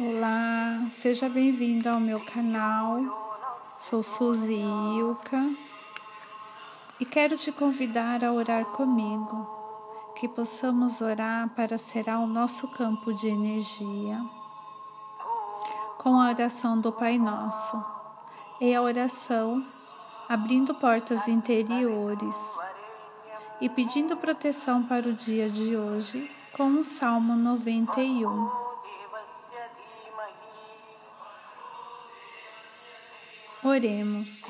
Olá, 0.00 0.86
seja 0.92 1.28
bem-vindo 1.28 1.88
ao 1.88 1.98
meu 1.98 2.20
canal. 2.20 3.00
Sou 3.80 4.00
Suzy 4.00 4.54
Ilka 4.96 5.50
e 7.00 7.04
quero 7.04 7.36
te 7.36 7.50
convidar 7.50 8.22
a 8.22 8.32
orar 8.32 8.64
comigo, 8.66 9.44
que 10.14 10.28
possamos 10.28 11.00
orar 11.00 11.48
para 11.48 11.76
será 11.76 12.20
o 12.20 12.28
nosso 12.28 12.68
campo 12.68 13.12
de 13.12 13.26
energia. 13.26 14.24
Com 15.98 16.10
a 16.20 16.28
oração 16.28 16.80
do 16.80 16.92
Pai 16.92 17.18
Nosso 17.18 17.84
e 18.60 18.72
a 18.72 18.80
oração 18.80 19.66
abrindo 20.28 20.76
portas 20.76 21.26
interiores 21.26 22.36
e 23.60 23.68
pedindo 23.68 24.16
proteção 24.16 24.80
para 24.84 25.08
o 25.08 25.12
dia 25.12 25.50
de 25.50 25.74
hoje 25.74 26.30
com 26.52 26.70
o 26.78 26.84
Salmo 26.84 27.34
91. 27.34 28.67
Oremos. 33.64 34.42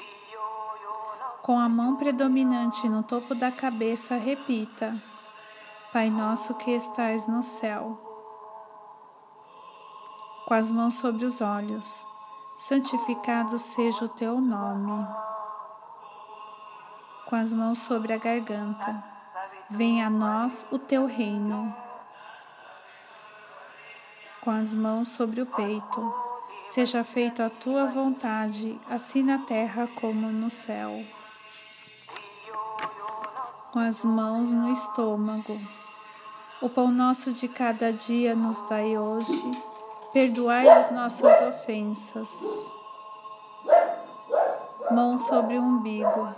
Com 1.43 1.59
a 1.59 1.67
mão 1.67 1.97
predominante 1.97 2.87
no 2.91 3.03
topo 3.03 3.35
da 3.35 3.51
cabeça, 3.51 4.17
repita: 4.17 4.95
Pai 5.91 6.11
nosso 6.11 6.55
que 6.57 6.71
estais 6.73 7.27
no 7.27 7.43
céu. 7.43 7.99
Com 10.47 10.53
as 10.53 10.71
mãos 10.71 10.95
sobre 10.95 11.25
os 11.25 11.41
olhos, 11.41 12.05
santificado 12.59 13.59
seja 13.59 14.05
o 14.05 14.09
teu 14.11 14.43
nome. 14.43 15.07
Com 17.25 17.37
as 17.37 17.51
mãos 17.51 17.79
sobre 17.79 18.13
a 18.13 18.19
garganta, 18.19 19.03
venha 19.71 20.09
a 20.09 20.11
nós 20.11 20.67
o 20.71 20.79
teu 20.79 21.07
reino. 21.07 21.75
Com 24.43 24.51
as 24.51 24.75
mãos 24.75 25.09
sobre 25.09 25.41
o 25.41 25.47
peito, 25.47 26.28
Seja 26.69 27.03
feita 27.03 27.47
a 27.47 27.51
tua 27.51 27.87
vontade, 27.87 28.79
assim 28.91 29.23
na 29.23 29.39
terra 29.39 29.89
como 29.99 30.29
no 30.29 30.51
céu. 30.51 31.03
Com 33.73 33.79
as 33.79 34.05
mãos 34.05 34.51
no 34.51 34.71
estômago. 34.71 35.59
O 36.61 36.69
pão 36.69 36.91
nosso 36.91 37.33
de 37.33 37.49
cada 37.49 37.91
dia 37.91 38.35
nos 38.35 38.61
dai 38.69 38.99
hoje. 38.99 39.51
Perdoai 40.13 40.69
as 40.69 40.91
nossas 40.91 41.33
ofensas. 41.49 42.29
Mão 44.91 45.17
sobre 45.17 45.59
o 45.59 45.63
umbigo. 45.63 46.35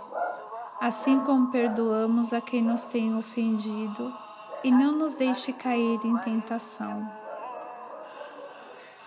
Assim 0.79 1.19
como 1.19 1.51
perdoamos 1.51 2.31
a 2.31 2.39
quem 2.39 2.61
nos 2.61 2.83
tem 2.83 3.17
ofendido, 3.17 4.13
e 4.63 4.71
não 4.71 4.93
nos 4.93 5.15
deixe 5.15 5.51
cair 5.51 5.99
em 6.05 6.17
tentação 6.19 7.20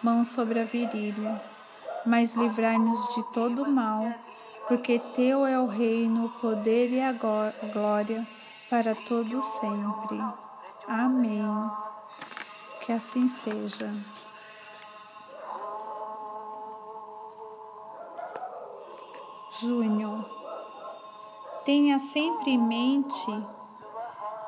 mão 0.04 0.22
sobre 0.22 0.60
a 0.60 0.64
virilha, 0.64 1.42
mas 2.04 2.34
livrai-nos 2.34 3.14
de 3.14 3.22
todo 3.32 3.66
mal, 3.66 4.12
porque 4.68 4.98
teu 4.98 5.46
é 5.46 5.58
o 5.58 5.66
reino, 5.66 6.26
o 6.26 6.40
poder 6.40 6.90
e 6.92 7.00
a 7.00 7.12
glória 7.72 8.26
para 8.68 8.94
todo 8.94 9.42
sempre. 9.42 10.22
Amém. 10.86 11.42
Que 12.82 12.92
assim 12.92 13.26
seja. 13.28 13.90
Júnior, 19.58 20.28
tenha 21.64 21.98
sempre 21.98 22.50
em 22.50 22.58
mente 22.58 23.46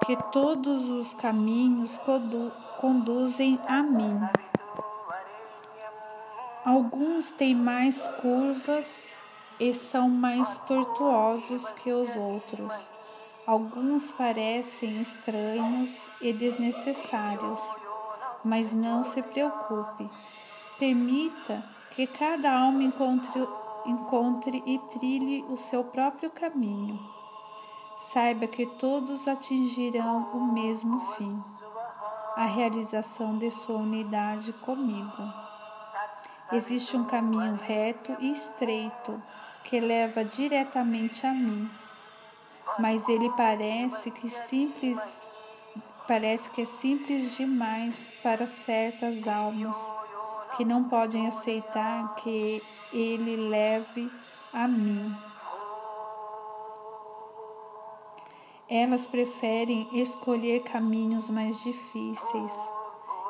que 0.04 0.16
todos 0.30 0.90
os 0.90 1.14
caminhos 1.14 1.98
conduzem 2.78 3.58
a 3.66 3.82
mim. 3.82 4.20
Alguns 6.76 7.30
têm 7.30 7.54
mais 7.54 8.06
curvas 8.20 9.08
e 9.58 9.72
são 9.72 10.10
mais 10.10 10.58
tortuosos 10.58 11.70
que 11.70 11.90
os 11.90 12.14
outros. 12.14 12.70
Alguns 13.46 14.12
parecem 14.12 15.00
estranhos 15.00 15.98
e 16.20 16.34
desnecessários, 16.34 17.62
mas 18.44 18.74
não 18.74 19.02
se 19.02 19.22
preocupe. 19.22 20.06
Permita 20.78 21.64
que 21.92 22.06
cada 22.06 22.52
alma 22.52 22.82
encontre, 22.82 23.48
encontre 23.86 24.62
e 24.66 24.78
trilhe 24.98 25.46
o 25.48 25.56
seu 25.56 25.82
próprio 25.82 26.28
caminho. 26.28 27.00
Saiba 28.12 28.46
que 28.46 28.66
todos 28.66 29.26
atingirão 29.26 30.28
o 30.34 30.52
mesmo 30.52 31.00
fim, 31.14 31.42
a 32.36 32.44
realização 32.44 33.38
de 33.38 33.50
sua 33.50 33.76
unidade 33.76 34.52
comigo. 34.52 35.45
Existe 36.52 36.96
um 36.96 37.04
caminho 37.04 37.56
reto 37.56 38.16
e 38.20 38.30
estreito 38.30 39.20
que 39.64 39.80
leva 39.80 40.24
diretamente 40.24 41.26
a 41.26 41.32
mim, 41.32 41.68
mas 42.78 43.08
ele 43.08 43.28
parece 43.30 44.12
que 44.12 44.30
simples 44.30 44.98
parece 46.06 46.48
que 46.52 46.62
é 46.62 46.64
simples 46.64 47.36
demais 47.36 48.12
para 48.22 48.46
certas 48.46 49.26
almas 49.26 49.76
que 50.56 50.64
não 50.64 50.84
podem 50.84 51.26
aceitar 51.26 52.14
que 52.14 52.62
ele 52.92 53.48
leve 53.48 54.08
a 54.52 54.68
mim. 54.68 55.12
Elas 58.68 59.04
preferem 59.04 59.88
escolher 60.00 60.62
caminhos 60.62 61.28
mais 61.28 61.60
difíceis 61.60 62.52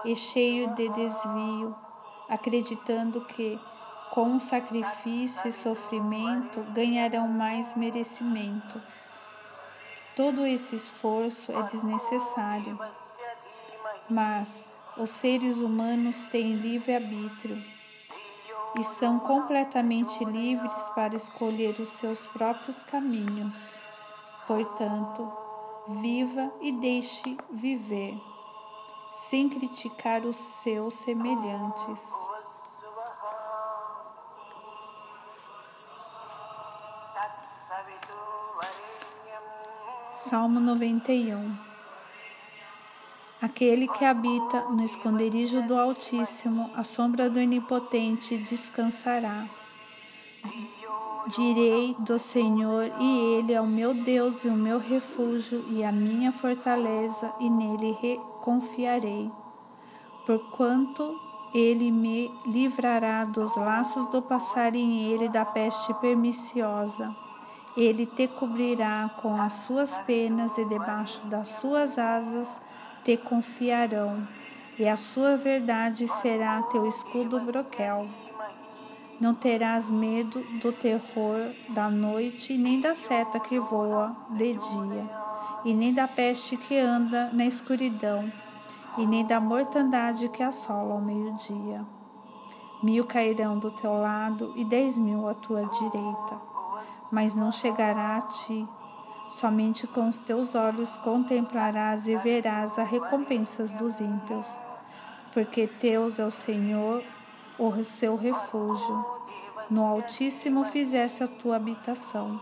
e 0.04 0.14
cheios 0.14 0.74
de 0.74 0.88
desvio 0.90 1.85
acreditando 2.28 3.20
que, 3.20 3.58
com 4.10 4.38
sacrifício 4.40 5.48
e 5.48 5.52
sofrimento, 5.52 6.60
ganharão 6.72 7.28
mais 7.28 7.76
merecimento. 7.76 8.80
Todo 10.14 10.46
esse 10.46 10.76
esforço 10.76 11.52
é 11.52 11.62
desnecessário, 11.64 12.78
mas 14.08 14.66
os 14.96 15.10
seres 15.10 15.58
humanos 15.58 16.22
têm 16.30 16.54
livre-arbítrio 16.54 17.62
e 18.78 18.84
são 18.84 19.18
completamente 19.18 20.24
livres 20.24 20.88
para 20.94 21.14
escolher 21.14 21.78
os 21.80 21.90
seus 21.90 22.26
próprios 22.26 22.82
caminhos. 22.82 23.78
Portanto, 24.46 25.30
viva 25.88 26.52
e 26.60 26.72
deixe 26.72 27.36
viver 27.50 28.18
sem 29.16 29.48
criticar 29.48 30.24
os 30.26 30.36
seus 30.36 30.94
semelhantes. 30.94 32.00
Salmo 40.28 40.60
91 40.60 41.56
Aquele 43.40 43.88
que 43.88 44.04
habita 44.04 44.62
no 44.62 44.84
esconderijo 44.84 45.62
do 45.62 45.78
Altíssimo, 45.78 46.70
a 46.74 46.84
sombra 46.84 47.30
do 47.30 47.38
Onipotente 47.38 48.36
descansará. 48.38 49.48
Direi 51.28 51.96
do 51.98 52.20
Senhor, 52.20 52.92
e 53.00 53.18
Ele 53.34 53.52
é 53.52 53.60
o 53.60 53.66
meu 53.66 53.92
Deus 53.92 54.44
e 54.44 54.48
o 54.48 54.52
meu 54.52 54.78
refúgio 54.78 55.64
e 55.70 55.82
a 55.82 55.90
minha 55.90 56.30
fortaleza, 56.30 57.32
e 57.40 57.50
nele 57.50 58.20
confiarei. 58.42 59.28
Porquanto 60.24 61.18
Ele 61.52 61.90
me 61.90 62.30
livrará 62.46 63.24
dos 63.24 63.56
laços 63.56 64.06
do 64.06 64.22
passarinheiro 64.22 65.24
e 65.24 65.28
da 65.28 65.44
peste 65.44 65.92
perniciosa. 65.94 67.12
Ele 67.76 68.06
te 68.06 68.28
cobrirá 68.28 69.10
com 69.20 69.40
as 69.40 69.54
suas 69.54 69.96
penas 70.06 70.56
e 70.56 70.64
debaixo 70.64 71.26
das 71.26 71.48
suas 71.48 71.98
asas 71.98 72.48
te 73.04 73.16
confiarão, 73.16 74.26
e 74.78 74.86
a 74.86 74.96
sua 74.96 75.36
verdade 75.36 76.06
será 76.06 76.62
teu 76.62 76.86
escudo 76.86 77.40
broquel. 77.40 78.06
Não 79.18 79.34
terás 79.34 79.88
medo 79.88 80.40
do 80.60 80.70
terror 80.72 81.50
da 81.70 81.88
noite, 81.88 82.58
nem 82.58 82.78
da 82.80 82.94
seta 82.94 83.40
que 83.40 83.58
voa 83.58 84.14
de 84.30 84.52
dia, 84.52 85.10
e 85.64 85.72
nem 85.72 85.94
da 85.94 86.06
peste 86.06 86.54
que 86.58 86.78
anda 86.78 87.30
na 87.32 87.46
escuridão, 87.46 88.30
e 88.98 89.06
nem 89.06 89.24
da 89.24 89.40
mortandade 89.40 90.28
que 90.28 90.42
assola 90.42 90.92
ao 90.92 91.00
meio-dia. 91.00 91.82
Mil 92.82 93.06
cairão 93.06 93.58
do 93.58 93.70
teu 93.70 93.94
lado 93.94 94.52
e 94.54 94.64
dez 94.66 94.98
mil 94.98 95.26
à 95.26 95.32
tua 95.32 95.64
direita, 95.64 96.40
mas 97.10 97.34
não 97.34 97.50
chegará 97.50 98.18
a 98.18 98.22
ti. 98.22 98.68
Somente 99.30 99.86
com 99.86 100.08
os 100.08 100.18
teus 100.26 100.54
olhos 100.54 100.94
contemplarás 100.98 102.06
e 102.06 102.16
verás 102.16 102.78
as 102.78 102.88
recompensas 102.88 103.72
dos 103.72 103.98
ímpios, 103.98 104.46
porque 105.32 105.66
teus 105.66 106.18
é 106.18 106.24
o 106.24 106.30
Senhor 106.30 107.02
o 107.58 107.84
seu 107.84 108.16
refúgio. 108.16 109.04
No 109.70 109.84
Altíssimo 109.84 110.64
fizesse 110.64 111.24
a 111.24 111.28
tua 111.28 111.56
habitação. 111.56 112.40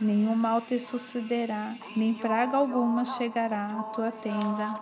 Nenhum 0.00 0.34
mal 0.34 0.60
te 0.60 0.78
sucederá, 0.78 1.76
nem 1.94 2.14
praga 2.14 2.56
alguma 2.56 3.04
chegará 3.04 3.78
à 3.78 3.82
tua 3.84 4.10
tenda. 4.10 4.80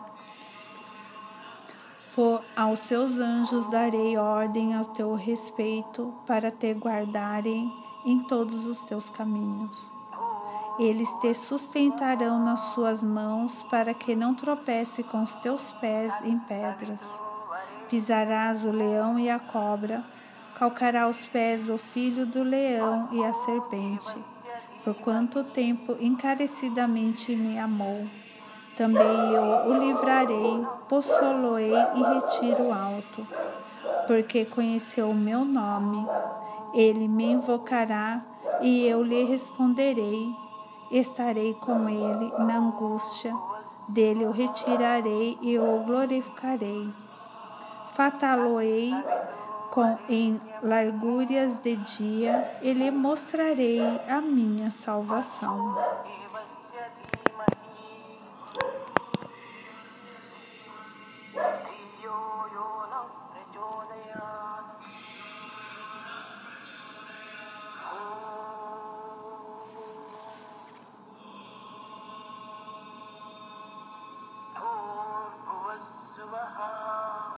Por 2.15 2.43
aos 2.57 2.81
seus 2.81 3.19
anjos 3.19 3.69
darei 3.69 4.17
ordem 4.17 4.75
ao 4.75 4.85
teu 4.85 5.15
respeito, 5.15 6.15
para 6.27 6.51
te 6.51 6.73
guardarem 6.73 7.73
em 8.05 8.21
todos 8.21 8.67
os 8.67 8.83
teus 8.83 9.11
caminhos. 9.11 9.91
Eles 10.79 11.13
te 11.21 11.35
sustentarão 11.35 12.39
nas 12.39 12.61
suas 12.73 13.03
mãos, 13.03 13.65
para 13.65 13.93
que 13.93 14.15
não 14.15 14.35
tropece 14.35 15.03
com 15.03 15.23
os 15.23 15.35
teus 15.37 15.73
pés 15.73 16.13
em 16.23 16.39
pedras. 16.39 17.28
Pisarás 17.91 18.65
o 18.65 18.71
leão 18.71 19.19
e 19.19 19.31
a 19.31 19.39
cobra, 19.39 20.03
calcará 20.59 21.09
os 21.09 21.25
pés 21.25 21.71
o 21.71 21.79
filho 21.79 22.27
do 22.27 22.43
leão 22.43 23.09
e 23.13 23.25
a 23.25 23.33
serpente. 23.33 24.17
Por 24.85 24.95
quanto 24.95 25.43
tempo 25.45 25.97
encarecidamente 26.01 27.35
me 27.35 27.59
amou. 27.59 28.07
Também 28.77 29.33
eu 29.33 29.71
o 29.71 29.79
livrarei, 29.79 30.67
possoloei 30.89 31.73
e 31.73 32.03
retiro 32.15 32.73
alto, 32.73 33.27
porque 34.07 34.45
conheceu 34.45 35.11
o 35.11 35.15
meu 35.15 35.45
nome. 35.45 36.07
Ele 36.75 37.09
me 37.09 37.25
invocará 37.25 38.23
e 38.61 38.87
eu 38.87 39.03
lhe 39.03 39.25
responderei. 39.25 40.29
Estarei 40.91 41.55
com 41.55 41.89
ele 41.89 42.33
na 42.39 42.59
angústia, 42.59 43.35
dele 43.89 44.25
o 44.27 44.31
retirarei 44.31 45.39
e 45.43 45.59
o 45.59 45.85
glorificarei. 45.85 46.89
Fataloei 47.99 48.95
com 49.73 49.99
em 50.09 50.41
largúrias 50.63 51.59
de 51.59 51.75
dia, 51.75 52.49
e 52.63 52.73
lhe 52.73 52.93
mostrarei 52.93 53.83
a 54.09 54.21
minha 54.21 54.71
salvação. 54.71 55.77